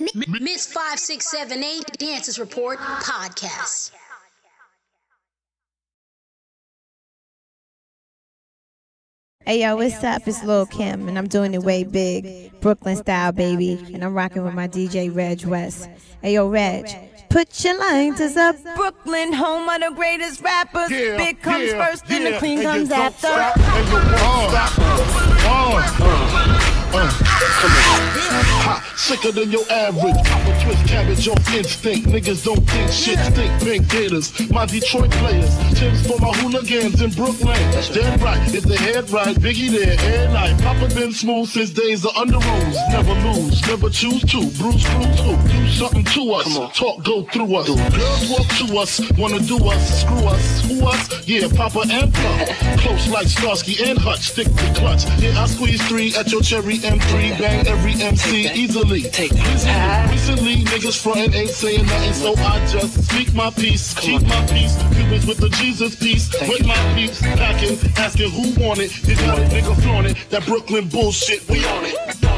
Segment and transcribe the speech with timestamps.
[0.00, 3.90] Miss 5678 Dances Report Podcast.
[9.44, 10.26] Hey yo, what's up?
[10.26, 13.72] It's Lil Kim, and I'm doing it way big, Brooklyn style, baby.
[13.92, 15.88] And I'm rocking with my DJ Reg West.
[16.22, 16.86] Hey yo, Reg,
[17.28, 18.56] put your lighters up.
[18.76, 20.90] Brooklyn, home of the greatest rappers.
[20.90, 22.30] Yeah, Big comes yeah, first, then yeah.
[22.32, 23.26] the queen And comes after.
[23.26, 24.06] stop, and you won't
[24.50, 24.78] stop.
[25.42, 25.80] Uh,
[26.92, 27.10] uh,
[27.60, 28.00] come on.
[28.62, 30.14] Ha, sicker than your average.
[30.26, 32.06] I'm a twist cabbage off instinct.
[32.08, 33.50] Niggas don't think shit stink.
[33.62, 35.56] Pink gators, my Detroit players.
[35.78, 37.56] Tim's for my hooligans in Brooklyn.
[37.96, 40.60] Dead right, if the head right, Biggie there, air night.
[40.60, 42.76] Papa been smooth since days of Underoos.
[42.92, 44.40] Never lose, never choose to.
[44.60, 45.32] Bruce, Bruce, who?
[45.48, 46.76] Do something to us.
[46.76, 47.68] Talk, go through us.
[47.68, 51.26] Girls walk to us, wanna do us, screw us, who us?
[51.26, 52.48] Yeah, Papa and Pop.
[52.80, 55.04] Close like Starsky and Hutch, stick to clutch.
[55.18, 58.89] Yeah, I squeeze three at your cherry M3, bang every MC easily.
[58.90, 60.10] Take that.
[60.10, 64.76] Recently, niggas frontin' ain't saying nothing, so I just speak my peace, keep my peace.
[64.92, 68.90] Cubans with the Jesus peace, with my peace, packing, asking who want it.
[69.04, 72.29] This a nigga flaunt it, that Brooklyn bullshit, we on it.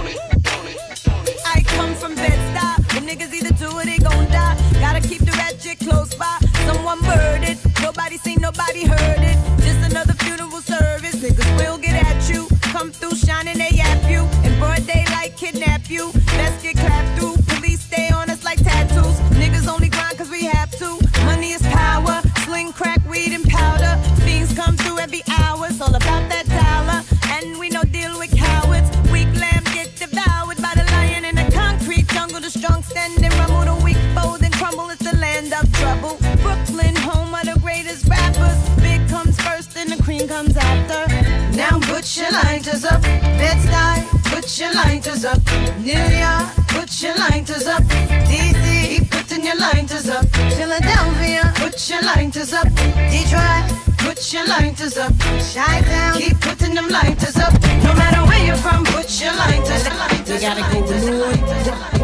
[52.34, 52.68] Lighters up.
[53.10, 55.12] Detroit, put your lighters up.
[55.18, 57.52] Chi-Town, keep putting them lighters up.
[57.84, 60.10] No matter where you're from, put your lighters up.
[60.26, 62.01] You gotta go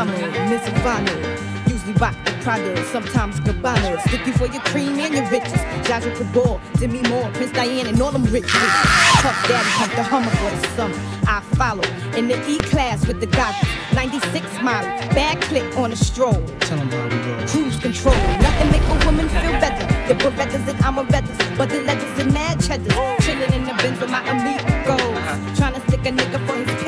[0.00, 1.68] Yeah, I'm mama, Miss Ivana.
[1.68, 4.00] Usually rock the Prada, sometimes Gabbana.
[4.08, 5.52] Sticky for your cream and your riches.
[5.86, 9.20] Jaja Cabal, Demi Moore, Prince Diane, and all them rich niggas.
[9.20, 10.94] Tough daddy, pump the Hummer for the summer.
[11.26, 11.84] I follow
[12.16, 13.68] in the E class with the goggles.
[13.94, 16.40] 96 model, bad click on a stroll.
[16.60, 17.46] Tell 'em how we roll.
[17.46, 19.86] Cruise control, nothing make a woman feel better.
[20.08, 22.94] The Berettas and I'm Amarettas, but the letters and mad cheddars.
[23.20, 25.00] Chillin' in the Benz with my amigos.
[25.00, 25.56] Uh-huh.
[25.56, 26.79] Trying to stick a nigga for his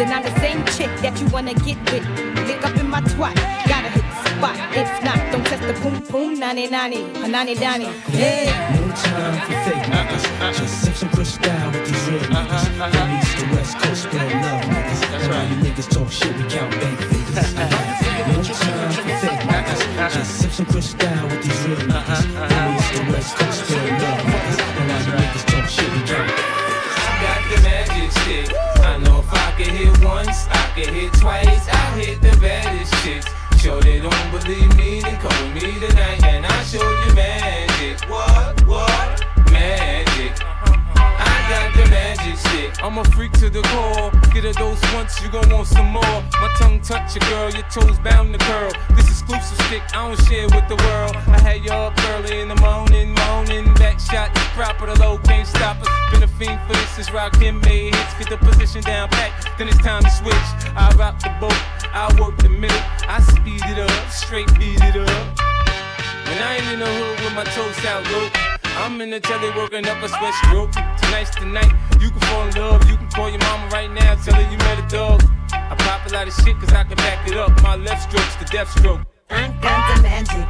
[0.00, 2.04] then I'm the same chick that you wanna get with.
[2.48, 3.36] Lick up in my twat,
[3.68, 4.56] gotta hit the spot.
[4.72, 7.88] If not, don't test the boom boom, nani nani, nani dani.
[8.08, 8.48] Yeah.
[8.76, 10.24] No time for fake niggas.
[10.56, 12.64] Just sip some crystal with these real niggas.
[12.94, 15.00] From east to west coast, spread love niggas.
[15.20, 17.54] And all you niggas talk shit, we count bank figures.
[18.30, 20.14] No time for fake niggas.
[20.14, 22.24] Just sip some crystal with these real niggas.
[22.48, 24.39] From east to west coast, spread love
[29.60, 31.68] I could hit once, I could hit twice.
[31.68, 33.26] I hit the baddest chicks.
[33.60, 38.08] Sure they don't believe me, then call me tonight and I'll show you magic.
[38.08, 38.66] What?
[38.66, 39.22] What?
[39.52, 40.32] Magic.
[42.82, 44.10] I'm a freak to the core.
[44.32, 46.16] Get a dose once, you gon' want some more.
[46.40, 48.72] My tongue touch your girl, your toes bound to curl.
[48.96, 51.14] This exclusive stick, I don't share with the world.
[51.28, 53.74] I had you up early in the morning, moaning.
[53.74, 55.88] Back shot, proper, the low can't stop us.
[56.10, 58.14] Been a fiend for this since Rakim made hits.
[58.18, 60.48] Get the position down pat, then it's time to switch.
[60.74, 61.60] I rock the boat,
[61.92, 62.82] I work the middle.
[63.06, 65.38] I speed it up, straight beat it up.
[66.32, 68.49] And I ain't in the hood with my toes out, look.
[68.80, 70.72] I'm in the telly working up a sweat stroke.
[70.72, 71.70] Tonight's the night.
[72.00, 72.88] You can fall in love.
[72.88, 74.14] You can call your mama right now.
[74.14, 75.22] Tell her you met a dog.
[75.52, 77.50] I pop a lot of shit cause I can back it up.
[77.62, 79.02] My left stroke's the death stroke.
[79.28, 80.48] I got the magic.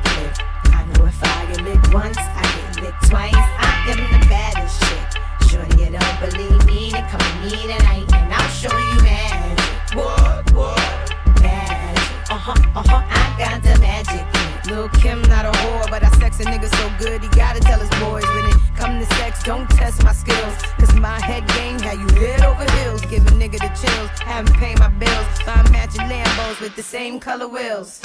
[0.72, 3.34] I know if I get licked once, I get licked twice.
[3.34, 5.50] I am the baddest chick.
[5.50, 9.96] Shorty, you don't believe me, then come with me tonight and I'll show you magic.
[9.96, 11.14] What, what?
[11.42, 12.30] Magic.
[12.30, 13.02] Uh huh, uh huh.
[13.10, 14.39] I got the magic.
[14.70, 17.80] Lil Kim not a whore, but I sex a nigga so good he gotta tell
[17.80, 20.62] his boys when it come to sex, don't test my skills.
[20.78, 24.10] Cause my head game had you head over heels, give a nigga the chills.
[24.20, 28.00] Haven't paid my bills, find matching Lambos with the same color wheels.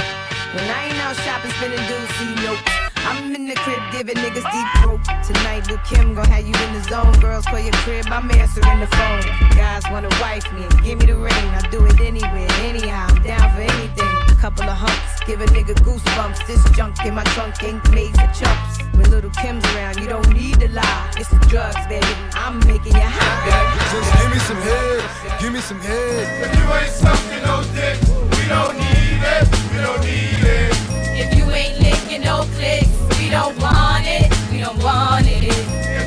[0.56, 2.59] When I ain't out shopping, spending dudes, see nope.
[3.07, 5.01] I'm in the crib giving niggas deep throat.
[5.23, 7.13] Tonight, Lil Kim gon' have you in the zone.
[7.19, 9.21] Girls call your crib, I'm answering the phone.
[9.56, 11.47] Guys wanna wife me give me the ring.
[11.53, 13.06] I do it anywhere, anyhow.
[13.09, 14.25] I'm down for anything.
[14.41, 16.45] Couple of humps, give a nigga goosebumps.
[16.45, 18.77] This junk in my trunk ain't made for chumps.
[18.93, 21.11] When little Kim's around, you don't need to lie.
[21.17, 22.05] It's the drugs, baby.
[22.35, 23.89] I'm making you high.
[23.91, 26.45] Just give me some head, give me some head.
[26.45, 27.97] If you ain't sucking no dick,
[28.37, 30.75] we don't need it, we don't need it.
[31.17, 36.04] If you ain't licking no clicks, we don't want it, we don't want it.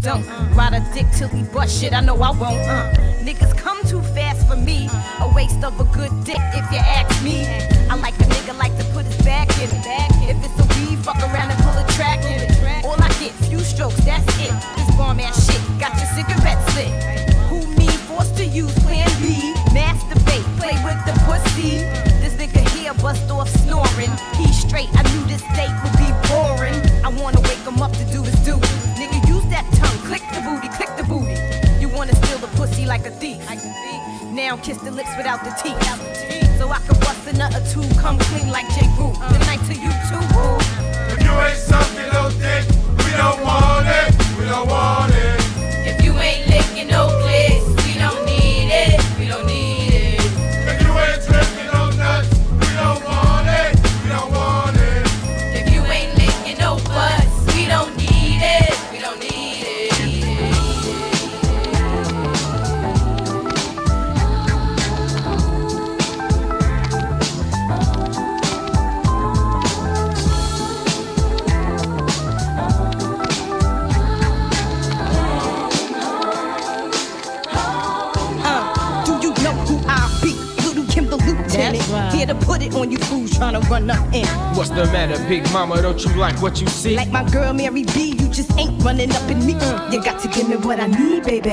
[0.00, 0.24] Don't.
[0.54, 2.60] Ride a dick till he bust shit, I know I won't.
[2.60, 2.92] Uh.
[3.22, 4.88] Niggas come too fast for me.
[5.20, 7.46] A waste of a good dick if you ask me.
[7.88, 10.10] I like a nigga like to put his back in it.
[10.30, 12.84] If it's a weed, fuck around and pull a track in it.
[12.84, 14.52] All I get, few strokes, that's it.
[14.76, 16.90] This bomb ass shit got your cigarette lit.
[17.50, 19.52] Who me forced to use plan B?
[19.76, 21.84] Masturbate, play with the pussy.
[22.20, 24.12] This nigga here bust off snoring.
[24.36, 25.19] He straight, I knew
[34.32, 35.76] Now kiss the lips without the teeth.
[36.58, 38.86] So I can bust a nut or two, come clean like J.
[38.96, 39.12] Rue.
[39.28, 40.58] Good night to you too, boo.
[41.10, 42.69] If you ain't sucking no dick,
[84.86, 85.82] the matter, big mama?
[85.82, 86.96] Don't you like what you see?
[86.96, 89.54] Like my girl Mary B, you just ain't running up in me.
[89.54, 91.52] Uh, You got to give me what I need, baby.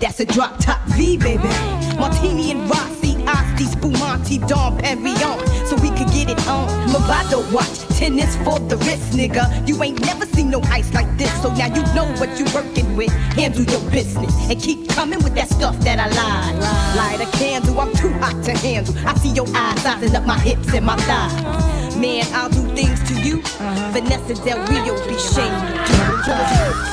[0.00, 1.48] That's a drop top V, baby.
[1.96, 5.38] Martini and Rossi, Asti, Spumante, Dom Perignon,
[5.68, 6.66] so we could get it on.
[6.88, 9.44] Movado watch, tennis for the wrist, nigga.
[9.68, 12.96] You ain't never seen no ice like this, so now you know what you're working
[12.96, 13.10] with.
[13.38, 16.56] Handle your business and keep coming with that stuff that I lied.
[16.96, 18.94] Light a candle, I'm too hot to handle.
[19.06, 21.96] I see your eyes sizing up my hips and my thighs.
[21.96, 23.38] Man, I'll do things to you.
[23.38, 23.90] Uh-huh.
[23.92, 26.83] Vanessa Del Rio be shamed.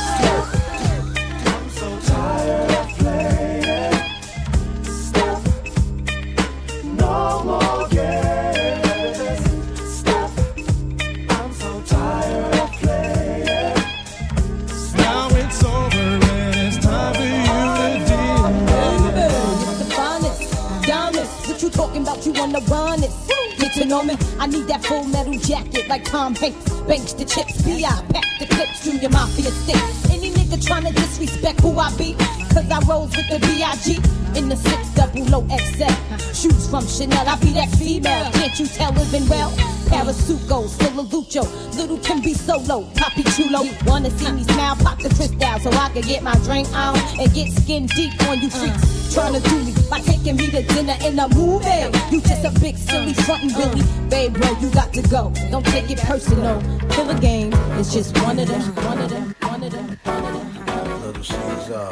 [24.11, 24.35] To.
[24.39, 26.69] I need that full metal jacket like Tom Hanks.
[26.81, 27.89] Banks the chips, P.I.
[28.11, 30.11] Pack the clips, Junior Mafia sticks.
[30.11, 32.15] Any nigga tryna disrespect who I be?
[32.53, 33.95] Cause I rose with the B.I.G.
[34.37, 36.33] in the six double low XL.
[36.33, 38.31] Shoes from Chanel, I be that female.
[38.31, 39.51] Can't you tell living well?
[39.87, 41.43] Parasuco, still a Lucho.
[41.77, 43.63] Little can be solo, Poppy Chulo.
[43.85, 47.33] Wanna see me smile, pop the crystal so I can get my drink on and
[47.33, 49.00] get skin deep on you freaks.
[49.11, 51.67] Tryna do me by taking me to dinner in a movie.
[52.11, 53.83] You just a big silly frontin' Billy.
[54.09, 55.31] Babe, bro, you got to go.
[55.51, 56.61] Don't take it personal.
[56.89, 60.23] Kill a game, it's just one of them, one of them, one of them, one
[60.25, 61.01] of them.
[61.01, 61.89] Little Caesar.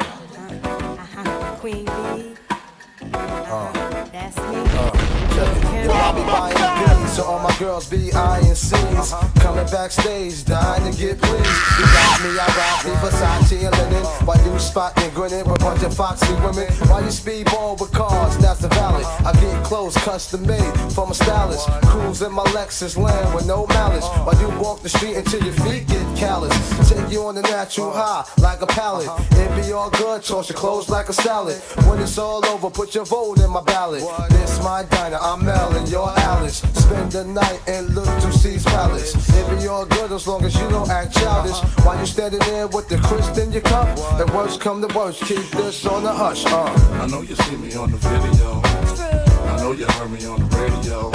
[1.60, 2.34] Queen Bee,
[3.12, 3.72] Uh,
[4.12, 4.56] that's me.
[4.56, 5.90] uh, check it.
[5.90, 6.60] Yo, I be buying
[7.10, 9.12] so all my girls be eyeing C's.
[9.40, 11.60] Coming backstage, dying to get pleased.
[11.78, 14.04] You got me, I rock me, Versace and linen.
[14.26, 16.70] Why you spot spotting, grinning with a bunch of foxy women.
[16.88, 19.04] Why you speedball with cars, that's the valley.
[19.26, 21.68] I get clothes custom made from a stylist.
[21.90, 24.06] Cruise in my Lexus land with no malice.
[24.24, 26.54] Why you walk the street until your feet get callous.
[26.88, 29.08] Take you on the natural high like a pallet.
[29.32, 31.56] It be all good, toss your clothes like a salad.
[31.86, 34.04] When it's all over, put your vote in my ballot.
[34.30, 36.58] This my diner, I'm Mel and you're Alice.
[36.74, 39.14] Spend the night and look to C's palace.
[39.28, 41.58] It be all good as long as you don't act childish.
[41.84, 45.22] While you standing there with the crisp in your cup, the worst come the worst,
[45.24, 46.44] keep this on the hush.
[46.46, 46.64] Uh.
[47.02, 48.60] I know you see me on the video.
[49.50, 51.10] I know you heard me on the radio.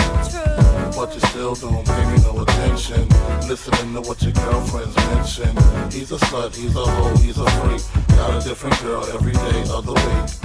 [0.95, 3.07] But you still don't pay me no attention.
[3.49, 5.51] Listening to what your girlfriends mention.
[5.91, 7.81] He's a slut, he's a hoe, he's a freak.
[8.15, 10.44] Got a different girl every day of the week.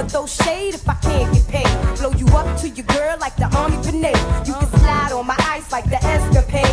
[0.00, 1.98] I'ma throw shade if I can't get paid.
[1.98, 4.16] Blow you up to your girl like the army grenade.
[4.46, 6.64] You can slide on my ice like the escapade.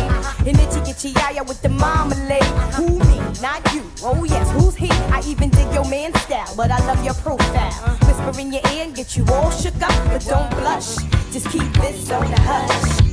[0.46, 2.42] And itchy itchy yaya with the marmalade.
[2.76, 3.18] Who me?
[3.42, 3.82] Not you.
[4.02, 4.90] Oh yes, who's he?
[5.12, 7.98] I even dig your man style, but I love your profile.
[8.06, 10.96] Whisper in your ear and get you all shook up, but don't blush.
[11.30, 13.07] Just keep this on the hush.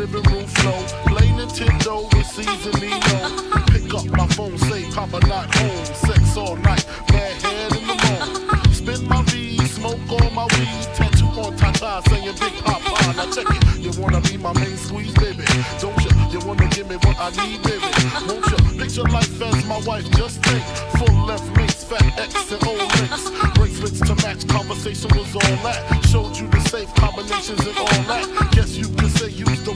[0.00, 0.80] Living room flow.
[1.12, 3.20] Play Nintendo with seasonino.
[3.68, 5.84] Pick up my phone, say Papa not home.
[5.84, 8.72] Sex all night, bad head in the morning.
[8.72, 10.86] Spin my V, smoke all my weed.
[10.94, 13.12] Tattoo on Tata saying Big Papa.
[13.14, 13.78] Now check it.
[13.78, 15.44] You wanna be my main squeeze, baby?
[15.80, 16.10] Don't you?
[16.32, 17.84] You wanna give me what I need, baby?
[18.26, 18.80] Won't you?
[18.80, 20.64] Picture life as my wife, just think.
[20.96, 23.28] Full left mates, fat X and old links.
[23.54, 26.06] Bracelets to match, conversation was all that.
[26.08, 28.24] Showed you the safe combinations and all that.
[28.52, 29.10] Guess you could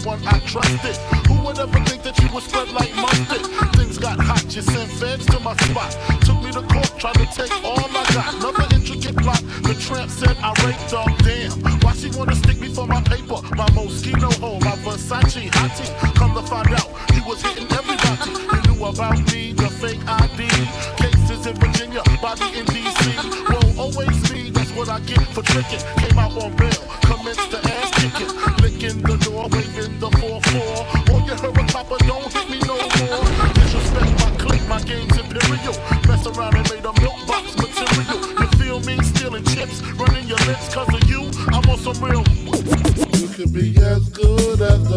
[0.04, 0.96] one I trusted.
[1.28, 3.46] Who would ever think that you would spread like mustard?
[3.76, 5.96] Things got hot, you sent feds to my spot.
[6.20, 8.34] Took me to court, tried to take all I got.
[8.34, 9.42] Another intricate plot.
[9.64, 11.04] The tramp said I raped her.
[11.24, 13.40] Damn, why she wanna stick me for my paper?
[13.56, 15.88] My Moschino hole, my Versace hottie.
[16.14, 18.30] Come to find out, you was hitting everybody.
[18.52, 20.48] You knew about me, the fake ID.
[21.00, 23.02] Cases in Virginia, body in DC.
[23.48, 25.80] Won't always be, that's what I get for tricking.
[25.96, 26.73] Came out on bail,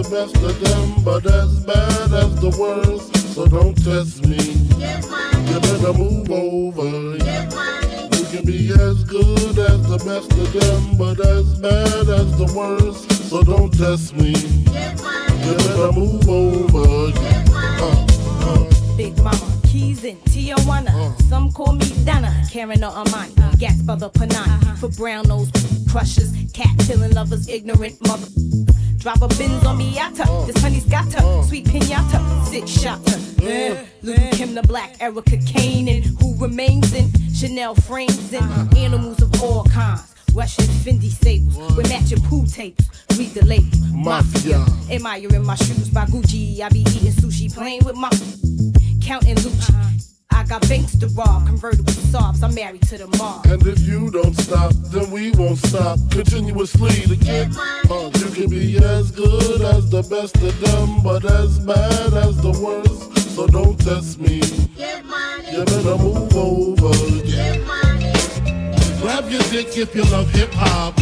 [0.04, 3.34] the best of them, but as bad as the worst.
[3.34, 4.38] So don't test me.
[4.38, 7.18] You better move over.
[7.18, 12.46] You can be as good as the best of them, but as bad as the
[12.56, 13.10] worst.
[13.30, 14.34] So don't test me.
[14.36, 17.12] You better move over.
[17.82, 18.06] Uh,
[18.46, 18.98] uh.
[18.98, 21.20] Big Mama, Keys in Tijuana.
[21.24, 23.34] Some call me Donna, Karen or Amani.
[23.58, 24.78] Gas by the Panani.
[24.78, 25.50] For brown nose
[25.90, 28.28] crushers, cat killing lovers, ignorant mother.
[28.98, 30.26] Drive a Benz on Miata.
[30.28, 30.46] Uh.
[30.46, 31.24] This honey's got her.
[31.24, 31.44] Uh.
[31.44, 32.46] Sweet pinata.
[32.46, 33.18] Six shotter.
[33.42, 38.68] Uh, Little Kim the Black, Erica Kane, and who remains in Chanel frames and uh-huh.
[38.76, 40.16] animals of all kinds.
[40.34, 42.86] Russian Fendi sables with matching pool tapes.
[43.18, 43.78] Read the label.
[43.94, 44.66] Mafia.
[44.92, 46.60] Admiring my shoes by Gucci.
[46.62, 48.10] I be eating sushi, playing with my
[49.02, 49.70] counting Lucci.
[49.70, 50.17] Uh-huh.
[50.32, 52.44] I got banks to rob, convertible sobs.
[52.44, 53.46] I'm married to the mob.
[53.46, 57.56] And if you don't stop, then we won't stop continuously to get
[57.90, 62.38] uh, You can be as good as the best of them, but as bad as
[62.42, 63.36] the worst.
[63.36, 64.40] So don't test me.
[64.40, 65.52] Give money.
[65.52, 67.27] You better move over.
[69.18, 70.96] Grab your dick if you love hip hop.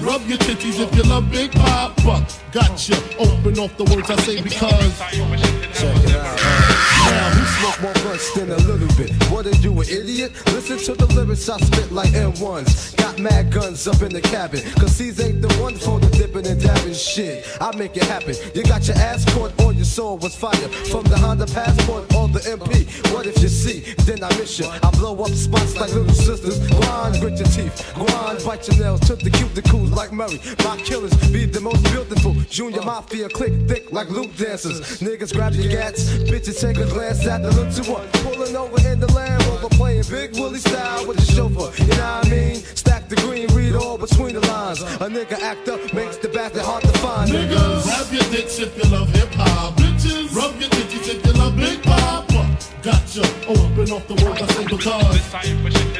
[0.00, 2.24] Rub your titties if you love Big Papa.
[2.52, 2.94] Gotcha.
[3.18, 4.98] Open off the words I say because.
[5.00, 6.86] Check it out.
[7.10, 9.10] Now, who smoke more blunts than a little bit?
[9.30, 10.32] What are you, an idiot?
[10.46, 12.96] Listen to the lyrics I spit like M1s.
[12.96, 14.60] Got mad guns up in the cabin.
[14.78, 17.46] Cause these ain't the one for the dipping and dabbing shit.
[17.60, 18.34] I make it happen.
[18.54, 20.68] You got your ass caught or your soul was fire.
[20.90, 22.86] From the Honda Passport or the MP.
[23.12, 23.80] What if you see?
[24.04, 24.66] Then I miss you.
[24.66, 26.58] I blow up spots like little sisters.
[26.70, 27.94] Blind your teeth.
[27.94, 30.40] Grind, bite your nails, took the cuticles like Murray.
[30.64, 32.34] My killers be the most beautiful.
[32.50, 35.00] Junior Mafia click thick like loop dancers.
[35.00, 38.06] Niggas grab your gats, bitches take a glance at the look to one.
[38.24, 41.70] Pulling over in the Land Rover, playing Big Willie style with the chauffeur.
[41.82, 42.56] You know what I mean?
[42.56, 44.82] Stack the green, read all between the lines.
[44.82, 47.30] A nigga act up makes the bastard hard to find.
[47.30, 49.76] Niggas, grab your dicks if you love hip hop.
[49.76, 52.42] Bitches, rub your titties if you love Big Papa.
[52.82, 53.24] Gotcha.
[53.48, 54.86] Oh, up and off the words I say because.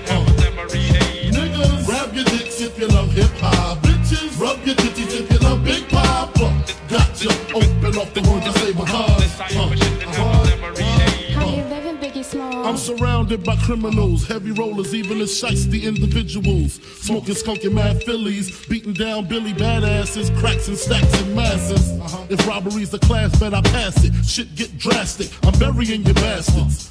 [0.08, 0.36] Uh.
[0.68, 1.05] Niggas,
[2.06, 3.78] grab your dicks if you love hip hop.
[3.78, 6.64] Bitches, rub your titties if you love Big Papa.
[6.88, 7.30] Gotcha.
[7.54, 9.40] Open off the words I say because.
[10.18, 10.52] Uh.
[12.38, 16.80] I'm surrounded by criminals, heavy rollers, even the shiesty individuals.
[17.00, 21.92] Smoking, skunking mad fillies, beating down Billy badasses, cracks and stacks and masses.
[22.28, 24.12] If robbery's a class, bet I pass it.
[24.24, 26.90] Shit get drastic, I'm burying your bastards.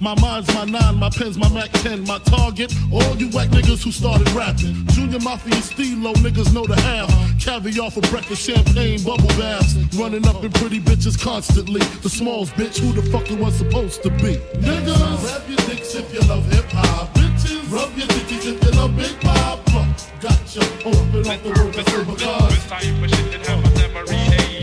[0.00, 2.04] My mind's my nine, my pen's my Mac 10.
[2.04, 4.86] My target, all you whack niggas who started rapping.
[4.88, 7.08] Junior Mafia Stilo, niggas know the half.
[7.42, 9.74] Caviar for breakfast, champagne, bubble baths.
[9.96, 11.80] Running up in pretty bitches constantly.
[12.02, 14.36] The smalls bitch, who the fuck it was supposed to be?
[14.60, 17.14] Niggas, grab your dicks if you love hip hop.
[17.14, 19.86] Bitches, rub your dickies if you love Big Papa.
[20.20, 22.54] Gotcha, open up the world and say because.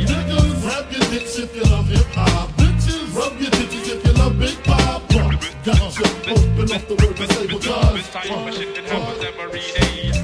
[0.05, 2.49] Niggas, grab your dicks if you love hip hop.
[2.57, 4.80] Bitches, rub your dickies if you love Big Papa.
[5.63, 8.15] Gotcha, open up the world and say because.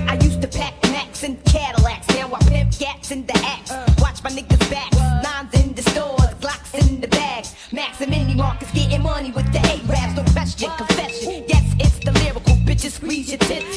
[0.08, 2.08] I used to pack Macs and Cadillacs.
[2.10, 3.72] Now I pimp gats in the axe.
[4.02, 4.92] Watch my niggas back.
[5.22, 7.54] Nines in the stores, Glocks in the bags.
[7.72, 10.16] Max and Mini Marcus getting money with the A-Raps.
[10.16, 11.44] No question, confession.
[11.48, 12.56] Yes, it's the lyrical.
[12.66, 13.77] Bitches squeeze your tits.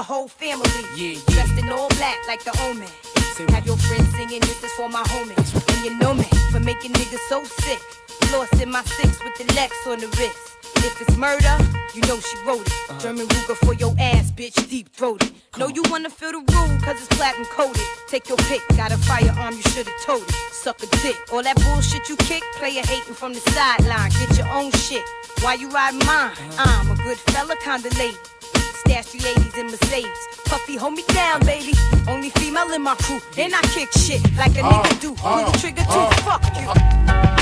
[0.00, 0.64] The whole family.
[0.96, 2.88] Yeah, Dressed in all black like the omen.
[3.52, 5.52] Have your friends singing this is for my homies.
[5.72, 7.80] And you know me for making niggas so sick.
[8.32, 10.40] Lost in my six with the Lex on the wrist.
[10.88, 11.54] If it's murder,
[11.94, 12.72] you know she wrote it.
[12.72, 12.98] Uh-huh.
[13.00, 15.32] German Ruger for your ass, bitch, deep throated.
[15.58, 17.84] Know you wanna feel the rule, cause it's platinum coated.
[18.08, 20.34] Take your pick, got a firearm, you should've told it.
[20.64, 21.16] Suck a dick.
[21.30, 24.10] All that bullshit you kick, player hating from the sideline.
[24.12, 25.04] Get your own shit.
[25.42, 26.32] Why you ride mine?
[26.56, 28.16] I'm a good fella, kinda lady.
[28.80, 30.28] Stash 380s in Mercedes.
[30.44, 31.72] Puffy, hold me down, baby.
[32.08, 33.20] Only female in my crew.
[33.38, 35.12] And I kick shit like a nigga uh, do.
[35.22, 36.10] Uh, Pull the trigger too, uh.
[36.22, 37.39] fuck you.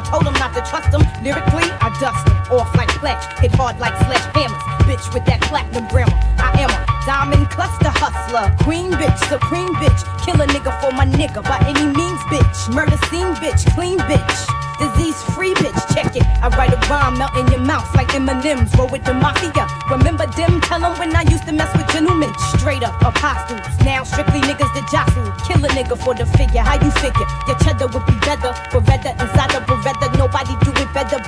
[0.00, 1.04] I told him not to trust him.
[1.20, 2.24] Lyrically, I dust.
[2.48, 4.56] Off like fletch, hit hard like sledgehammers.
[4.88, 6.16] Bitch with that platinum grammar.
[6.40, 8.48] I am a diamond cluster hustler.
[8.64, 10.00] Queen bitch, supreme bitch.
[10.24, 12.72] Kill a nigga for my nigga by any means, bitch.
[12.72, 14.36] Murder scene bitch, clean bitch.
[14.80, 16.24] Disease free bitch, check it.
[16.40, 18.72] I write a rhyme, melt in your mouth like M&M's.
[18.80, 19.68] Roll with the mafia.
[19.90, 20.62] Remember them?
[20.62, 22.32] Tell 'em when I used to mess with gentlemen.
[22.56, 23.60] Straight up apostles.
[23.84, 25.28] Now strictly niggas that jostle.
[25.46, 26.62] Kill a nigga for the figure.
[26.62, 27.28] How you figure?
[27.46, 28.54] Your cheddar would be better.
[28.72, 29.26] Inside a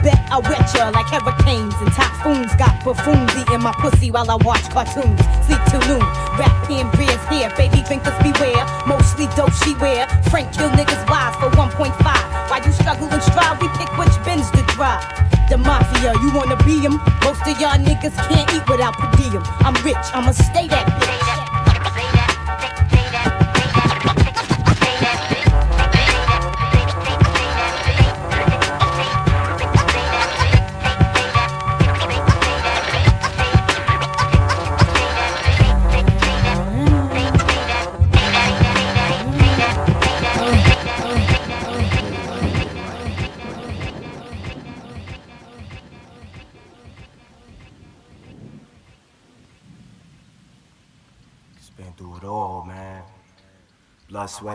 [0.03, 2.51] Bet I wet ya like hurricanes and typhoons.
[2.59, 5.23] Got buffoons eating my pussy while I watch cartoons.
[5.47, 6.03] Sleep till noon.
[6.35, 7.51] Rap pen beers here.
[7.55, 8.67] Baby drinkers beware.
[8.87, 10.11] Mostly dope she wear.
[10.31, 11.95] Frank kill niggas wives for 1.5.
[12.51, 13.61] Why you struggle and strive?
[13.63, 15.07] We pick which bins to drive.
[15.49, 17.01] The mafia, you wanna be be 'em?
[17.23, 19.43] Most of y'all niggas can't eat without per diem.
[19.61, 21.22] I'm rich, I'ma stay that bitch.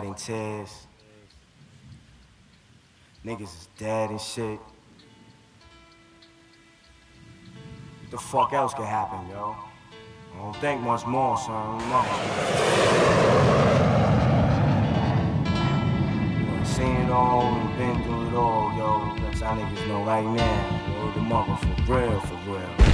[0.00, 0.86] Blood, sweat, and tears.
[3.24, 4.60] Niggas is dead and shit.
[8.00, 9.56] What the fuck else could happen, yo?
[10.34, 11.52] I don't think much more, son.
[11.54, 11.88] I don't
[16.58, 16.64] know.
[16.64, 19.14] Seen it all and been through it all, yo.
[19.22, 20.80] Let y'all niggas know right now.
[20.92, 22.87] Yo, the mother for real, for real.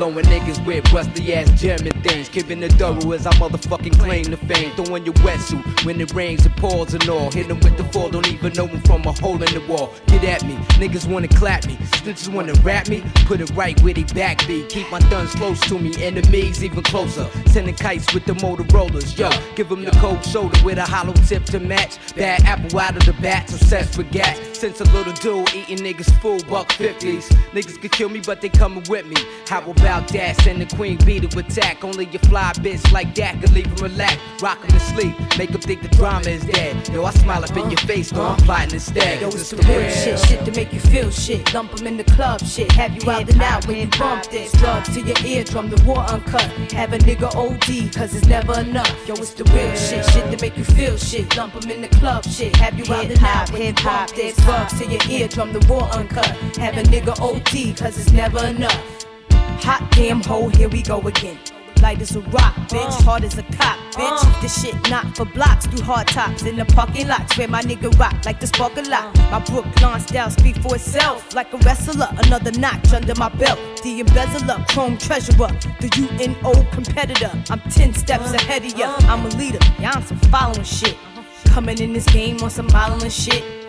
[0.00, 2.30] Blowing niggas with rusty ass German things.
[2.30, 4.72] Keeping the thorough as I motherfucking claim the fame.
[4.74, 7.30] Throwing your wetsuit when it rains and pours and all.
[7.30, 9.62] Hit 'em with the fall, don't even know know 'em from a hole in the
[9.68, 9.92] wall.
[10.06, 11.76] Get at me, niggas wanna clap me.
[11.92, 14.62] Snitches wanna rap me, put it right where they back be.
[14.68, 17.26] Keep my guns close to me, enemies even closer.
[17.46, 19.30] Sending kites with the Motorola's, yo.
[19.54, 21.98] Give 'em the cold shoulder with a hollow tip to match.
[22.16, 24.38] Bad apple out of the bat, obsessed with gas.
[24.60, 27.28] Since a little dude eating niggas full buck 50s.
[27.52, 29.16] Niggas could kill me, but they coming with me.
[29.48, 30.38] How about that?
[30.42, 31.82] Send the queen bee to attack.
[31.82, 34.18] Only your fly bitch like that could leave 'em relax.
[34.42, 36.86] Rock 'em to sleep, make 'em think the drama is dead.
[36.92, 38.44] Yo, I smile up in your face, though I'm uh-huh.
[38.44, 39.22] plotting instead.
[39.22, 41.54] Yo, it's the real shit, shit to make you feel shit.
[41.54, 42.70] Lump 'em in the club, shit.
[42.72, 44.52] Have you out and out when you bump this.
[44.52, 46.44] Drugs to your eardrum, the war uncut.
[46.72, 48.94] Have a nigga OD, cause it's never enough.
[49.08, 51.34] Yo, it's the real shit, shit to make you feel shit.
[51.34, 52.54] Lump 'em in the club, shit.
[52.56, 54.36] Have you out and out when you bump this.
[54.50, 56.26] Drugs to your eardrum, the war uncut.
[56.56, 59.06] Have a nigga OD, cause it's never enough.
[59.62, 61.38] Hot damn hole, here we go again.
[61.80, 62.98] Light as a rock, bitch.
[62.98, 63.02] Uh.
[63.04, 64.24] Hard as a cop, bitch.
[64.24, 64.40] Uh.
[64.42, 67.96] This shit not for blocks through hard tops in the parking lots where my nigga
[67.96, 69.16] rock like the spark a lot.
[69.20, 69.30] Uh.
[69.30, 72.08] My Brooklyn style speak for itself like a wrestler.
[72.24, 73.56] Another notch under my belt.
[73.84, 77.30] The embezzler, chrome treasurer, the UNO competitor.
[77.50, 78.96] I'm 10 steps ahead of ya.
[79.02, 80.96] I'm a leader, y'all yeah, some following shit.
[81.44, 83.59] Coming in this game on some modeling shit.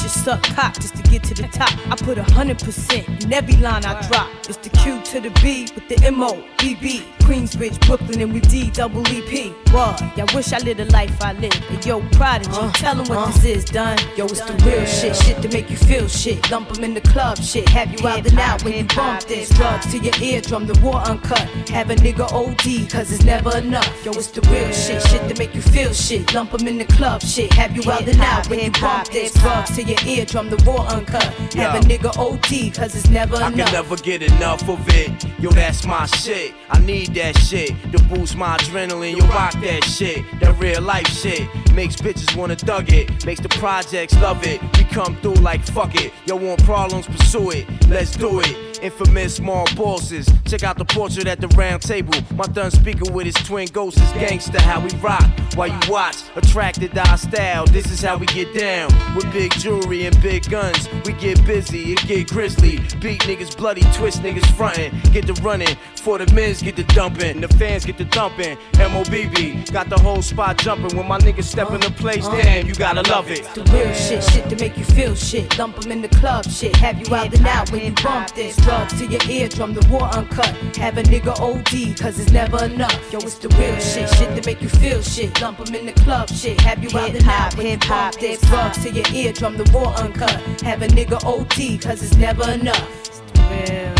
[0.00, 1.70] Bitches suck cock just to get to the top.
[1.90, 4.28] I put a hundred percent in every line I drop.
[4.48, 7.04] It's the Q to the B with the M O B B.
[7.20, 9.50] Queensbridge, Brooklyn, and we D double E P.
[9.70, 10.00] What?
[10.16, 11.52] Y'all wish I lived a life I live.
[11.70, 13.98] And yo, prodigy, tell 'em what this is, done.
[14.16, 16.50] Yo, it's the real shit, shit to make you feel shit.
[16.50, 17.68] Lump 'em in the club, shit.
[17.68, 19.50] Have you out and out when you bump this.
[19.50, 21.46] Drugs to your eardrum, the war uncut.
[21.68, 24.04] Have a nigga OD, cause it's never enough.
[24.04, 26.34] Yo, it's the real shit, shit to make you feel shit.
[26.34, 27.52] Lump 'em in the club, shit.
[27.52, 29.34] Have you out and out when you bump this.
[29.34, 31.22] Drugs to your eardrum, the war uncut.
[31.54, 33.72] Have a nigga OD, cause it's never I can enough.
[33.72, 35.10] never get enough of it.
[35.40, 36.54] Yo, that's my shit.
[36.70, 39.16] I need that shit to boost my adrenaline.
[39.16, 40.24] Yo, rock that shit.
[40.40, 43.24] That real life shit makes bitches wanna thug it.
[43.26, 44.60] Makes the projects love it.
[44.78, 46.12] We come through like fuck it.
[46.26, 47.66] Yo, want problems, pursue it.
[47.88, 48.69] Let's do it.
[48.82, 50.26] Infamous small bosses.
[50.46, 52.14] Check out the portrait at the round table.
[52.34, 54.60] My thun speaker with his twin ghosts is gangster.
[54.60, 55.22] How we rock
[55.54, 56.16] while you watch.
[56.36, 57.66] Attracted to our style.
[57.66, 58.90] This is how we get down.
[59.14, 60.88] With big jewelry and big guns.
[61.04, 62.78] We get busy, it get grisly.
[63.00, 64.98] Beat niggas bloody, twist niggas frontin'.
[65.12, 65.76] Get the running.
[65.96, 67.42] For the men's get the dumping.
[67.42, 68.56] The fans get the thumping.
[68.74, 70.96] MOBB got the whole spot jumping.
[70.96, 73.44] When my niggas step in the place, damn, you gotta love it.
[73.54, 75.58] The real shit, shit to make you feel shit.
[75.58, 76.74] Lump 'em in the club, shit.
[76.76, 78.56] Have you out and out when you bump this.
[78.70, 80.46] Drugs to your eardrum, the war uncut.
[80.76, 83.12] Have a nigga OD, cause it's never enough.
[83.12, 85.40] Yo, it's the real shit, shit to make you feel shit.
[85.40, 86.60] Lump 'em in the club, shit.
[86.60, 88.40] Have you out and out when you bump this.
[88.42, 90.40] Drugs to your eardrum, the war uncut.
[90.62, 92.88] Have a nigga OD, cause it's never enough.
[93.00, 93.94] It's the real.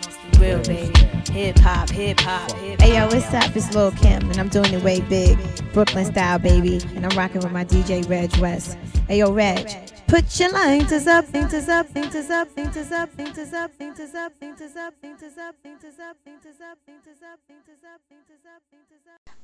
[0.00, 0.98] It's the real, baby.
[1.32, 2.82] Hip hop, hip hop, hip hop.
[2.82, 3.54] Hey yo, what's up?
[3.54, 5.38] It's Lil Kim, and I'm doing it way big,
[5.72, 6.80] Brooklyn style, baby.
[6.96, 8.76] And I'm rocking with my DJ Reg West.
[9.06, 9.70] Hey yo, Reg,
[10.12, 10.50] put your.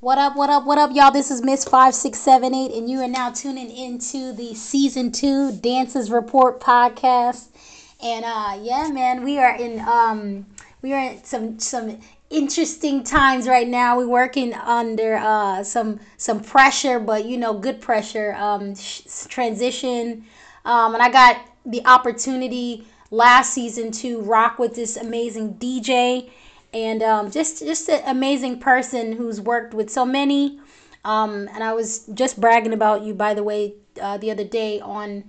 [0.00, 1.10] What up, what up, what up, y'all?
[1.10, 6.60] This is Miss 5678, and you are now tuning into the season two Dances Report
[6.60, 7.48] podcast.
[8.02, 10.44] And uh yeah, man, we are in um
[10.82, 13.96] we are in some some interesting times right now.
[13.96, 18.34] We're working under uh some some pressure, but you know, good pressure.
[18.34, 20.26] Um sh- transition.
[20.64, 26.30] Um and I got the opportunity last season to rock with this amazing DJ
[26.72, 30.60] and um, just just an amazing person who's worked with so many.
[31.04, 34.80] Um, and I was just bragging about you, by the way, uh, the other day
[34.80, 35.24] on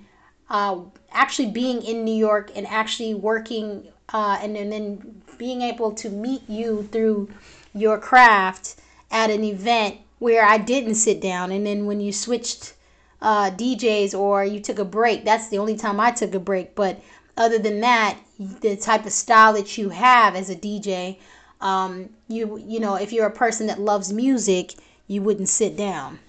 [0.49, 0.79] uh,
[1.11, 6.09] actually being in New York and actually working uh, and, and then being able to
[6.09, 7.29] meet you through
[7.73, 8.75] your craft
[9.11, 11.51] at an event where I didn't sit down.
[11.51, 12.73] And then when you switched
[13.21, 16.75] uh, DJs or you took a break, that's the only time I took a break.
[16.75, 17.01] But
[17.37, 18.17] other than that,
[18.61, 21.17] the type of style that you have as a DJ,
[21.61, 24.75] um, you you know, if you're a person that loves music,
[25.07, 26.19] you wouldn't sit down.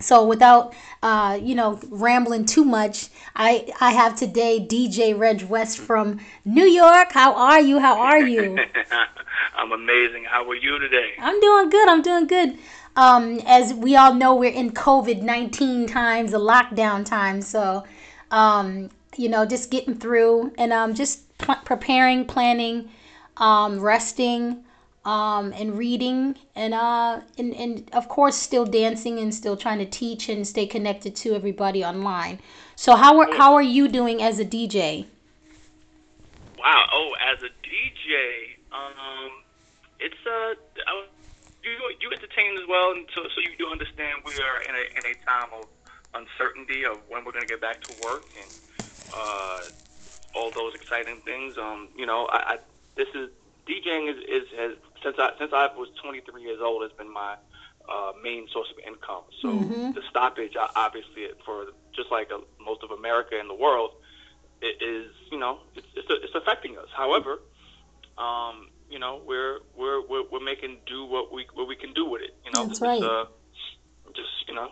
[0.00, 5.78] So without uh, you know rambling too much, I I have today DJ Reg West
[5.78, 7.12] from New York.
[7.12, 7.78] How are you?
[7.78, 8.58] How are you?
[9.56, 10.24] I'm amazing.
[10.24, 11.14] How are you today?
[11.18, 11.88] I'm doing good.
[11.88, 12.58] I'm doing good.
[12.98, 17.40] Um, as we all know, we're in COVID nineteen times, the lockdown time.
[17.42, 17.84] So,
[18.32, 22.90] um, you know, just getting through and um, just pl- preparing, planning,
[23.36, 24.64] um, resting,
[25.04, 29.86] um, and reading, and uh, and and of course, still dancing and still trying to
[29.86, 32.40] teach and stay connected to everybody online.
[32.74, 35.06] So, how are how are you doing as a DJ?
[36.58, 36.84] Wow.
[36.92, 39.30] Oh, as a DJ, um,
[40.00, 40.54] it's uh,
[40.88, 41.04] I,
[41.64, 44.84] you you entertain as well, and so so you do understand we are in a
[44.98, 45.66] in a time of
[46.14, 48.50] uncertainty of when we're going to get back to work and
[49.12, 49.60] uh,
[50.34, 51.56] all those exciting things.
[51.58, 52.56] Um, you know, I, I
[52.96, 53.28] this is
[53.68, 57.36] DJing is, is has since I since I was 23 years old has been my
[57.88, 59.24] uh, main source of income.
[59.42, 59.94] So Mhm.
[59.94, 61.66] the stoppage, obviously, for
[61.96, 63.90] just like uh, most of America and the world,
[64.62, 66.88] it is you know it's it's, it's affecting us.
[66.96, 67.38] However,
[68.18, 72.08] um, you know we're we're we're, we're making do what we what we can do
[72.08, 72.34] with it.
[72.44, 73.02] You know, That's Just, right.
[73.02, 73.26] uh,
[74.14, 74.70] just you know,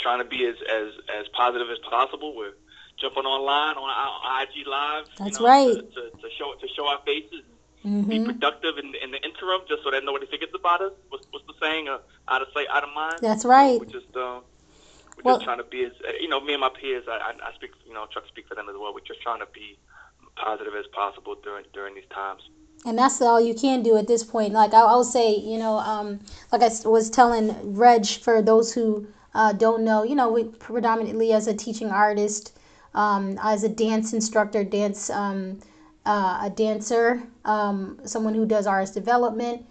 [0.00, 0.88] trying to be as as
[1.20, 2.34] as positive as possible.
[2.36, 2.54] We're
[3.00, 5.04] jumping online on our IG live.
[5.18, 5.74] That's you know, right.
[5.74, 7.42] To, to, to show to show our faces
[7.82, 8.26] be Mhm.
[8.26, 10.92] productive in, in the interim, just so that nobody forgets about us.
[11.08, 11.88] What's, what's the saying?
[11.88, 11.98] Uh,
[12.28, 13.18] out of sight, out of mind.
[13.20, 13.80] That's right.
[13.80, 14.38] We're just, uh,
[15.18, 17.02] we're Well- just trying to be as, you know, me and my peers.
[17.08, 18.94] I, I, I speak, you know, to speak for them as well.
[18.94, 19.76] We're just trying to be
[20.36, 22.42] positive as possible during during these times.
[22.84, 24.52] And that's all you can do at this point.
[24.52, 29.06] Like I, I'll say, you know, um, like I was telling Reg, for those who
[29.34, 32.58] uh, don't know, you know, we predominantly as a teaching artist,
[32.94, 35.60] um, as a dance instructor, dance, um,
[36.04, 39.64] uh, a dancer, um, someone who does artist development,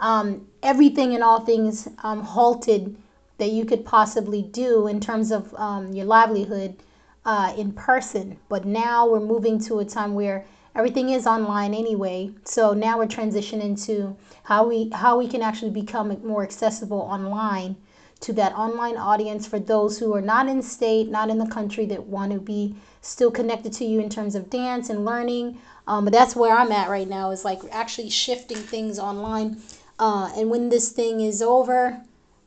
[0.00, 2.96] um, everything and all things um, halted
[3.38, 5.52] that you could possibly do in terms of
[5.94, 6.76] your livelihood
[7.24, 8.38] uh, in person.
[8.48, 10.44] But now we're moving to a time where
[10.78, 12.30] everything is online anyway.
[12.44, 17.76] So now we're transitioning to how we how we can actually become more accessible online
[18.20, 21.84] to that online audience for those who are not in state, not in the country
[21.86, 25.58] that want to be still connected to you in terms of dance and learning.
[25.88, 29.60] Um, but that's where I'm at right now is like actually shifting things online.
[29.98, 32.00] Uh, and when this thing is over,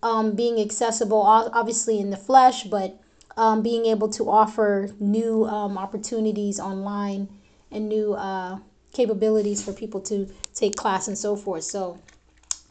[0.04, 2.98] um, being accessible, obviously in the flesh, but
[3.38, 7.30] um, being able to offer new um, opportunities online
[7.72, 8.58] and new uh,
[8.94, 11.64] capabilities for people to take class and so forth.
[11.64, 12.00] So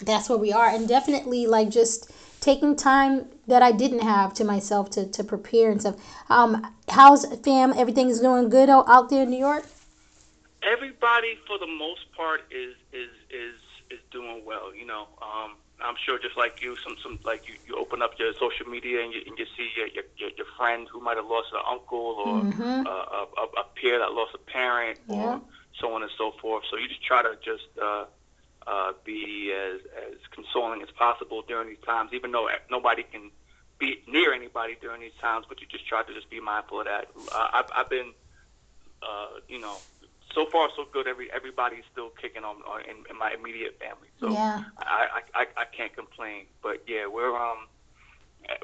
[0.05, 0.69] that's where we are.
[0.69, 2.11] And definitely like just
[2.41, 5.97] taking time that I didn't have to myself to, to prepare and stuff.
[6.29, 7.73] Um, how's fam?
[7.77, 9.67] Everything's going good out out there in New York?
[10.63, 13.57] Everybody, for the most part, is is is
[13.91, 14.75] is doing well.
[14.75, 18.13] You know, um, I'm sure just like you, some some like you, you open up
[18.19, 21.27] your social media and you, and you see your, your your friend who might have
[21.27, 22.87] lost an uncle or Mhm.
[22.87, 25.15] uh, a, a a peer that lost a parent Yeah.
[25.15, 25.41] or
[25.81, 26.65] so on and so forth.
[26.71, 28.05] So you just try to just uh,
[28.67, 33.31] uh, be as as consoling as possible during these times, even though nobody can
[33.79, 35.47] be near anybody during these times.
[35.49, 37.07] But you just try to just be mindful of that.
[37.33, 38.13] Uh, I've I've been
[39.03, 39.81] uh, you know,
[40.35, 41.07] so far so good.
[41.07, 44.09] Every everybody's still kicking on, on in, in my immediate family.
[44.21, 44.65] So Yeah.
[44.79, 46.47] I, I, I, can't complain.
[46.63, 47.67] But yeah, we're um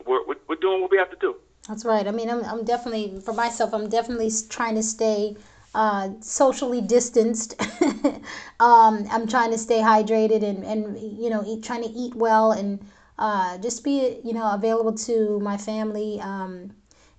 [0.06, 1.36] we're, we're we're doing what we have to do.
[1.68, 2.06] That's right.
[2.06, 5.36] I mean, I'm, I'm definitely, for myself, I'm definitely trying to stay
[5.74, 7.60] uh, socially distanced.
[8.60, 12.52] um, I'm trying to stay hydrated and, and you know, eat, trying to eat well
[12.52, 12.86] and
[13.18, 16.70] uh, just be, you know, available to my family um,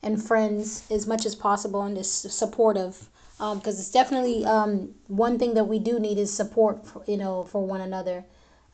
[0.02, 3.10] and friends as much as possible and just supportive.
[3.38, 7.44] Because it's definitely um, one thing that we do need is support, for, you know,
[7.44, 8.26] for one another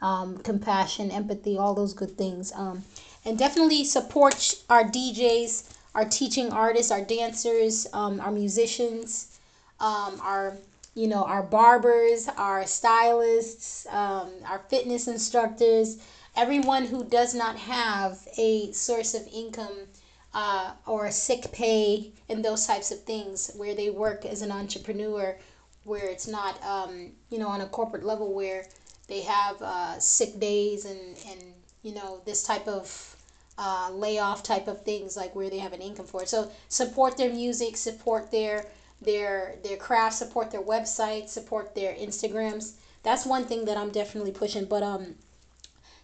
[0.02, 2.52] um, compassion, empathy, all those good things.
[2.56, 2.84] Um,
[3.26, 9.40] and definitely support our DJs, our teaching artists, our dancers, um, our musicians,
[9.80, 10.58] um, our
[10.96, 15.98] you know our barbers, our stylists, um, our fitness instructors,
[16.36, 19.88] everyone who does not have a source of income
[20.34, 25.38] uh, or sick pay and those types of things where they work as an entrepreneur
[25.84, 28.66] where it's not um, you know on a corporate level where
[29.08, 31.44] they have uh, sick days and, and
[31.84, 33.16] you know this type of
[33.58, 36.30] uh, layoff type of things like where they have an income for it.
[36.30, 38.66] So support their music support their
[39.02, 42.74] their their craft support their website support their instagrams.
[43.04, 45.16] That's one thing that i'm definitely pushing but um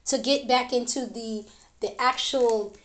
[0.05, 1.45] to get back into the
[1.79, 2.75] the actual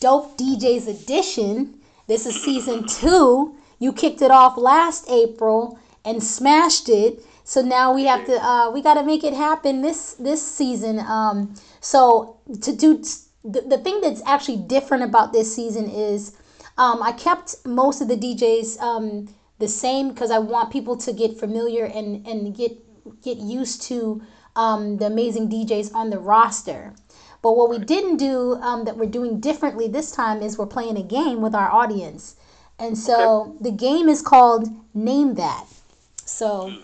[0.00, 1.78] dope DJs edition.
[2.06, 3.56] This is season two.
[3.78, 7.24] You kicked it off last April and smashed it.
[7.44, 10.98] So now we have to uh, we got to make it happen this this season.
[10.98, 13.02] Um, so to do
[13.44, 16.36] the, the thing that's actually different about this season is
[16.78, 21.12] um, I kept most of the DJs um, the same because I want people to
[21.12, 22.72] get familiar and, and get
[23.22, 24.22] get used to
[24.56, 26.94] um, the amazing DJs on the roster.
[27.44, 30.96] But what we didn't do um, that we're doing differently this time is we're playing
[30.96, 32.36] a game with our audience.
[32.78, 35.66] And so the game is called Name That.
[36.24, 36.74] So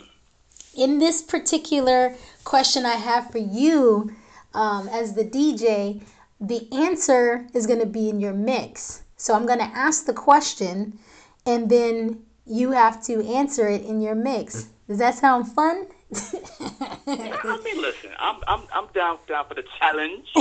[0.77, 4.15] in this particular question I have for you
[4.53, 6.03] um, as the DJ,
[6.39, 9.03] the answer is going to be in your mix.
[9.17, 10.99] So I'm going to ask the question
[11.47, 14.69] and then you have to answer it in your mix.
[14.89, 15.87] Does that sound fun?
[16.13, 20.27] I mean, listen, I'm I'm I'm down down for the challenge.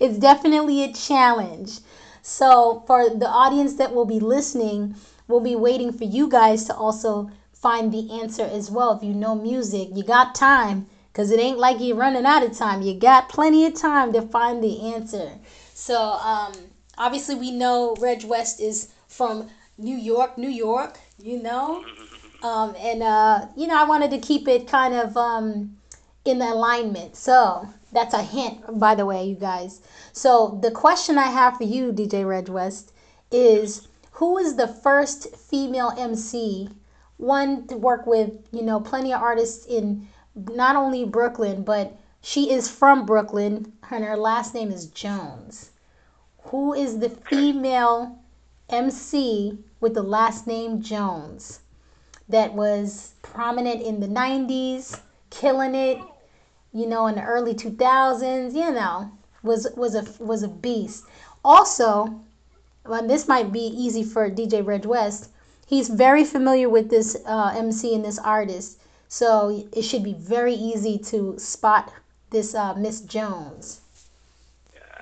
[0.00, 1.80] it's definitely a challenge.
[2.22, 4.94] So, for the audience that will be listening,
[5.26, 8.96] we'll be waiting for you guys to also find the answer as well.
[8.96, 12.56] If you know music, you got time because it ain't like you're running out of
[12.56, 12.82] time.
[12.82, 15.32] You got plenty of time to find the answer.
[15.74, 16.52] So, um,
[16.96, 21.84] obviously, we know Reg West is from New York, New York, you know.
[22.42, 25.76] Um, and, uh, you know, I wanted to keep it kind of um,
[26.24, 27.14] in alignment.
[27.14, 29.80] So, that's a hint, by the way, you guys.
[30.12, 32.92] So, the question I have for you, DJ Reg West,
[33.30, 36.68] is who is the first female MC?
[37.16, 42.50] One to work with, you know, plenty of artists in not only Brooklyn, but she
[42.50, 45.70] is from Brooklyn, and her last name is Jones.
[46.44, 48.18] Who is the female
[48.68, 51.60] MC with the last name Jones
[52.28, 55.98] that was prominent in the 90s, killing it,
[56.72, 59.10] you know, in the early 2000s, you know,
[59.42, 61.04] was was a was a beast.
[61.44, 62.20] Also,
[62.86, 65.30] well, this might be easy for DJ Reg West.
[65.66, 70.54] He's very familiar with this uh, MC and this artist, so it should be very
[70.54, 71.92] easy to spot
[72.30, 73.80] this uh, Miss Jones.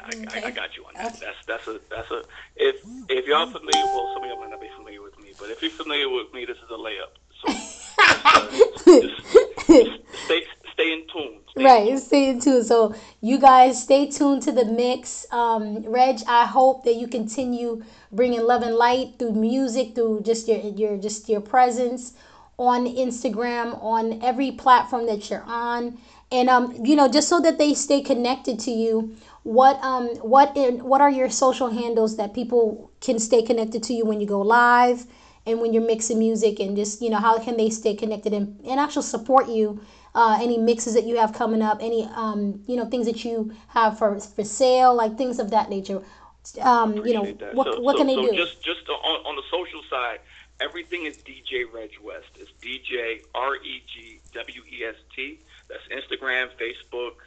[0.02, 1.20] I, I, I got you on that.
[1.20, 2.22] That's that's a that's a
[2.56, 2.76] if
[3.09, 4.99] if y'all familiar, well, some of y'all might not be familiar with me,
[5.40, 7.16] but if you're familiar with me, this is a layup.
[7.40, 10.42] So just, just stay
[10.74, 11.40] stay in tune.
[11.57, 12.66] Right, stay tuned.
[12.66, 15.26] So you guys stay tuned to the mix.
[15.33, 20.46] Um, Reg, I hope that you continue bringing love and light through music, through just
[20.46, 22.12] your your just your presence
[22.59, 25.98] on Instagram, on every platform that you're on,
[26.31, 29.16] and um, you know, just so that they stay connected to you.
[29.42, 33.94] What um what in what are your social handles that people can stay connected to
[33.94, 35.07] you when you go live
[35.50, 38.58] and when you're mixing music and just you know how can they stay connected and,
[38.64, 39.80] and actually support you
[40.14, 43.52] uh, any mixes that you have coming up, any um, you know things that you
[43.68, 46.02] have for for sale, like things of that nature.
[46.60, 47.54] Um, you know, that.
[47.54, 48.36] what so, what so, can they so do?
[48.36, 50.20] Just just on, on the social side,
[50.60, 52.30] everything is DJ Reg West.
[52.36, 55.38] It's DJ R E G W E S T.
[55.68, 57.22] That's Instagram, Facebook,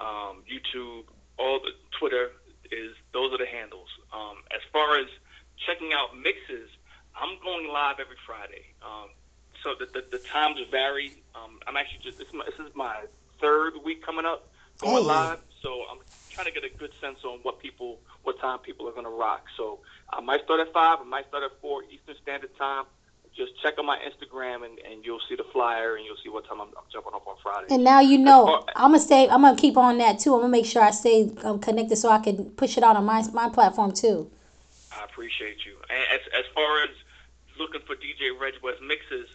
[0.00, 1.04] um, YouTube,
[1.38, 2.30] all the Twitter
[2.72, 3.88] is those are the handles.
[4.12, 5.06] Um, as far as
[5.66, 6.70] checking out mixes,
[7.16, 8.64] I'm going live every Friday.
[8.82, 9.08] Um,
[9.62, 11.22] so the, the, the times vary.
[11.34, 13.06] Um, I'm actually just this is, my, this is my
[13.40, 14.48] third week coming up
[14.80, 15.08] going Hey.
[15.08, 15.98] live, so I'm
[16.30, 19.10] trying to get a good sense on what people, what time people are going to
[19.10, 19.44] rock.
[19.56, 19.78] So
[20.12, 22.84] I might start at five, I might start at four Eastern Standard Time.
[23.36, 26.46] Just check on my Instagram and, and you'll see the flyer and you'll see what
[26.46, 27.66] time I'm, I'm jumping up on Friday.
[27.74, 29.28] And now you know I'm gonna stay.
[29.28, 30.34] I'm gonna keep on that too.
[30.34, 33.04] I'm gonna make sure I stay um, connected so I can push it out on
[33.04, 34.30] my my platform too.
[34.92, 35.74] I appreciate you.
[35.90, 36.90] And as as far as
[37.58, 39.28] looking for DJ Reg West mixes,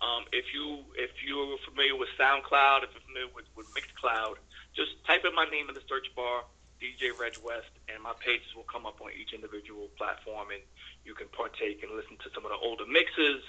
[0.00, 4.36] um, if you if you're familiar with SoundCloud, if you're familiar with, with Mixcloud,
[4.76, 6.44] just type in my name in the search bar,
[6.76, 10.60] DJ Reg West, and my pages will come up on each individual platform, and
[11.08, 13.40] you can partake and listen to some of the older mixes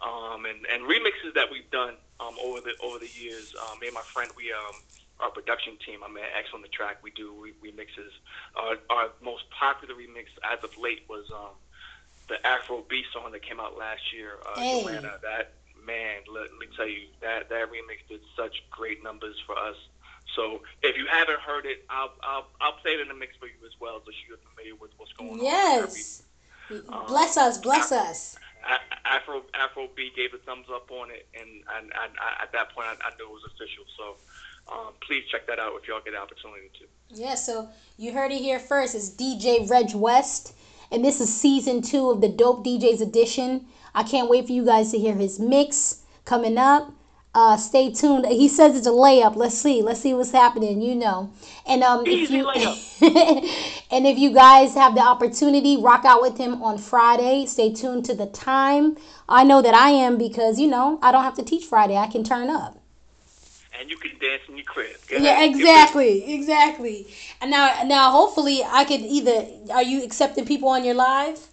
[0.00, 3.52] um, and, and remixes that we've done um, over the over the years.
[3.60, 4.80] Um, me and my friend, we um,
[5.20, 6.98] our production team, I'm at X on the track.
[7.04, 8.10] We do re- remixes.
[8.56, 11.54] Our, our most popular remix as of late was um,
[12.28, 14.82] the Afro B song that came out last year, uh, Hey.
[14.82, 15.18] Joanna.
[15.22, 15.52] That
[15.84, 19.76] man, let, let me tell you, that that remix did such great numbers for us.
[20.36, 23.46] So if you haven't heard it, I'll I'll, I'll play it in the mix for
[23.46, 25.44] you as well, so you're familiar with what's going on.
[25.44, 26.22] Yes.
[27.08, 28.36] Bless us, bless us.
[29.04, 32.72] Afro Afro B gave a thumbs up on it, and, and, and I, at that
[32.72, 33.84] point, I, I knew it was official.
[33.98, 34.16] So
[34.72, 36.86] um, please check that out if y'all get the opportunity to.
[37.20, 37.68] Yeah, so
[37.98, 38.94] you heard it here first.
[38.94, 40.54] It's DJ Reg West,
[40.92, 43.64] and this is season two of the Dope DJs edition.
[43.94, 46.92] I can't wait for you guys to hear his mix coming up.
[47.34, 48.26] Uh, stay tuned.
[48.26, 49.36] He says it's a layup.
[49.36, 49.80] Let's see.
[49.80, 50.82] Let's see what's happening.
[50.82, 51.32] You know,
[51.66, 52.76] and um, if Easy you layup.
[53.90, 57.46] and if you guys have the opportunity, rock out with him on Friday.
[57.46, 58.98] Stay tuned to the time.
[59.30, 61.96] I know that I am because you know I don't have to teach Friday.
[61.96, 62.81] I can turn up.
[63.78, 64.96] And you can dance in your crib.
[65.08, 67.06] Go Yeah, exactly, exactly.
[67.40, 69.46] And now, now, hopefully, I could either.
[69.72, 71.48] Are you accepting people on your live?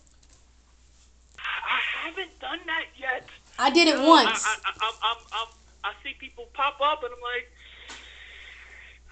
[1.39, 3.25] I haven't done that yet.
[3.57, 4.45] I did it You know, once.
[4.45, 5.47] I, I, I, I'm,
[5.83, 7.47] I see people pop up, and I'm like,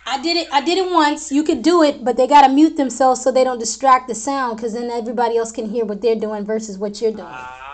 [0.06, 0.48] I did it.
[0.52, 1.32] I did it once.
[1.32, 4.58] You could do it, but they gotta mute themselves so they don't distract the sound,
[4.58, 7.28] because then everybody else can hear what they're doing versus what you're doing.
[7.30, 7.67] Ah.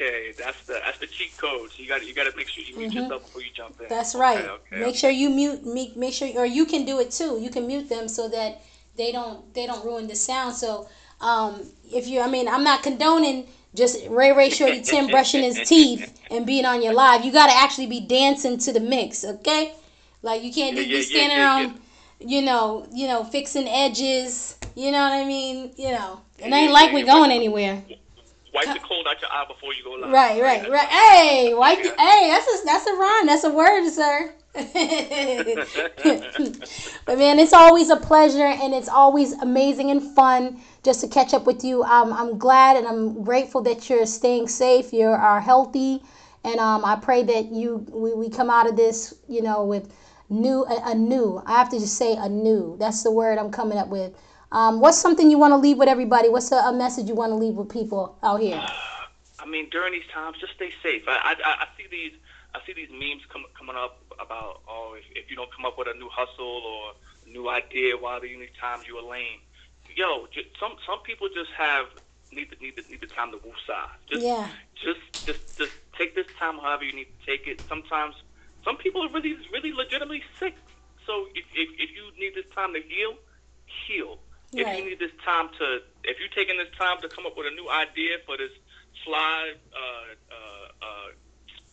[0.00, 1.70] Okay, that's the that's the cheat code.
[1.70, 2.94] So you got you got to make sure you mute Mhm.
[3.02, 3.88] yourself before you jump in.
[3.88, 4.38] That's right.
[4.38, 4.80] Okay, okay.
[4.80, 5.66] Make sure you mute.
[5.66, 7.38] Make, make sure, or you can do it too.
[7.40, 8.60] You can mute them so that
[8.96, 10.54] they don't they don't ruin the sound.
[10.54, 10.88] So,
[11.20, 15.60] um, if you, I mean, I'm not condoning just Ray Ray Shorty Tim brushing his
[15.60, 17.24] teeth and being on your live.
[17.24, 19.74] You got to actually be dancing to the mix, okay?
[20.22, 21.80] Like you can't Yeah, be yeah, standing yeah, around,
[22.20, 24.56] you know, you know, fixing edges.
[24.74, 25.72] You know what I mean?
[25.76, 27.82] You know, it ain't like yeah, we yeah, going anywhere.
[28.54, 30.10] Wipe the cold out your eye before you go live.
[30.10, 30.88] Right, right, right.
[30.88, 33.26] Hey, wipe the, hey, that's a that's a rhyme.
[33.26, 34.34] That's a word, sir.
[37.04, 41.34] but man, it's always a pleasure and it's always amazing and fun just to catch
[41.34, 41.82] up with you.
[41.84, 44.92] Um, I'm glad and I'm grateful that you're staying safe.
[44.92, 46.02] You are healthy,
[46.42, 49.92] and um, I pray that you we, we come out of this, you know, with
[50.30, 51.42] new a, a new.
[51.46, 52.76] I have to just say a new.
[52.80, 54.14] That's the word I'm coming up with.
[54.50, 56.28] Um, what's something you want to leave with everybody?
[56.28, 58.64] What's a, a message you want to leave with people out here?
[59.38, 61.02] I mean, during these times, just stay safe.
[61.06, 62.12] I, I, I see these,
[62.54, 65.76] I see these memes come, coming up about, oh, if, if you don't come up
[65.78, 66.92] with a new hustle or
[67.28, 69.40] new idea while during these times, you are lame.
[69.96, 71.86] Yo, ju- some some people just have
[72.32, 73.88] need the need the, need the time to woosah.
[74.08, 74.48] Just, Yeah.
[74.76, 77.64] just just just take this time however you need to take it.
[77.68, 78.14] Sometimes
[78.64, 80.54] some people are really really legitimately sick.
[81.08, 83.16] So if if, if you need this time to heal,
[83.88, 84.20] heal.
[84.52, 84.78] If Right.
[84.78, 87.54] you need this time to, if you're taking this time to come up with a
[87.54, 88.52] new idea for this
[89.04, 91.10] fly uh, uh, uh,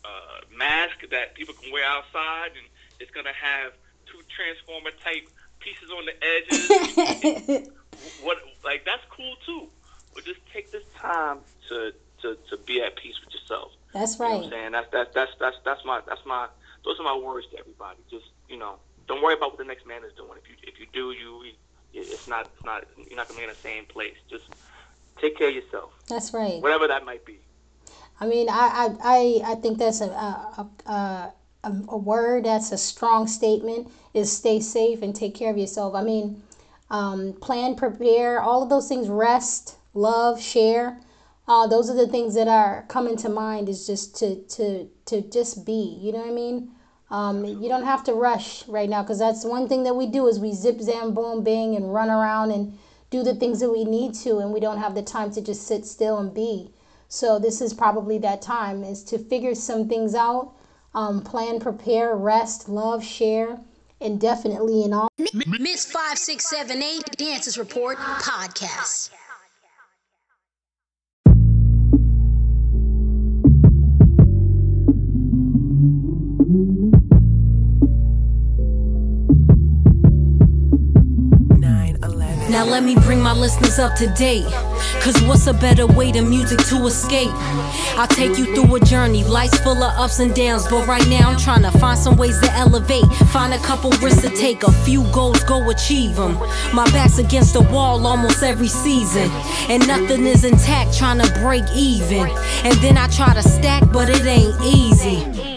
[0.04, 2.68] uh, mask that people can wear outside, and
[3.00, 3.72] it's gonna have
[4.12, 5.24] two transformer type
[5.60, 7.70] pieces on the edges.
[8.20, 9.70] what like that's cool too.
[10.14, 13.72] But just take this time to to, to be at peace with yourself.
[13.94, 14.44] That's You know right.
[14.46, 14.72] I'm saying?
[14.74, 16.48] That's that's that's that's that's my that's my
[16.84, 18.00] those are my words to everybody.
[18.12, 20.38] Just you know, don't worry about what the next man is doing.
[20.38, 21.42] If you if you do, you
[22.02, 24.16] it's not it's not you're not gonna be in the same place.
[24.30, 24.46] Just
[25.20, 26.62] take care of yourself, That's right.
[26.62, 27.40] whatever that might be.
[28.20, 31.34] I mean, I I, I, I think that's a a, a, a
[31.90, 35.96] a word that's a strong statement is stay safe and take care of yourself.
[35.96, 36.44] I mean,
[36.90, 41.02] um, plan, prepare, all of those things, rest, love, share.
[41.48, 45.22] Uh, those are the things that are coming to mind is just to, to, to
[45.22, 46.72] just be, you know what I mean?
[47.10, 50.28] Um, you don't have to rush right now because that's one thing that we do
[50.28, 52.78] is we zip, zam, boom, bang and run around and
[53.12, 55.68] do the things that we need to and we don't have the time to just
[55.68, 56.72] sit still and be.
[57.08, 60.54] So this is probably that time is to figure some things out,
[60.94, 63.60] um, plan, prepare, rest, love, share,
[64.02, 65.10] and definitely in all.
[65.18, 69.12] Miss 5678 Dances Report Podcast.
[82.66, 84.52] Now let me bring my listeners up to date.
[85.00, 87.30] Cause what's a better way than music to escape?
[87.96, 90.68] I'll take you through a journey, life's full of ups and downs.
[90.68, 93.06] But right now I'm trying to find some ways to elevate.
[93.32, 96.34] Find a couple risks to take, a few goals, go achieve them.
[96.74, 99.30] My back's against the wall almost every season.
[99.70, 102.28] And nothing is intact, trying to break even.
[102.64, 105.55] And then I try to stack, but it ain't easy.